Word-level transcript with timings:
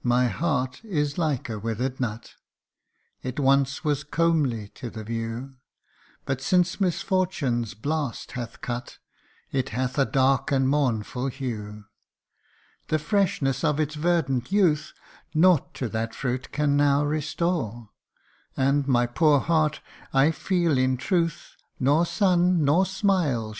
179 0.00 0.08
My 0.08 0.32
heart 0.62 0.80
is 0.82 1.18
like 1.18 1.50
a 1.50 1.58
withered 1.58 2.00
nut 2.00 2.36
It 3.22 3.38
once 3.38 3.84
was 3.84 4.02
comely 4.02 4.68
to 4.68 4.88
the 4.88 5.04
view; 5.04 5.56
But 6.24 6.40
since 6.40 6.80
misfortune's 6.80 7.74
blast 7.74 8.32
hath 8.32 8.62
cut, 8.62 8.96
It 9.50 9.68
hath 9.68 9.98
a 9.98 10.06
dark 10.06 10.50
and 10.52 10.66
mournful 10.70 11.26
hue. 11.26 11.84
The 12.88 12.98
freshness 12.98 13.62
of 13.62 13.78
its 13.78 13.94
verdant 13.94 14.50
youth 14.52 14.94
Nought 15.34 15.74
to 15.74 15.88
that 15.90 16.14
fruit 16.14 16.50
can 16.50 16.74
now 16.78 17.04
restore; 17.04 17.90
And 18.56 18.88
my 18.88 19.04
poor 19.04 19.38
heart, 19.38 19.82
I 20.14 20.30
feel 20.30 20.78
in 20.78 20.96
truth, 20.96 21.56
Nor 21.78 22.06
sun, 22.06 22.64
nor 22.64 22.84
smi 22.84 23.52